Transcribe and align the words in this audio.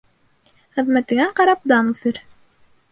Хеҙмәтеңә 0.79 1.29
ҡарап 1.41 1.71
дан 1.75 1.95
үҫер. 1.95 2.21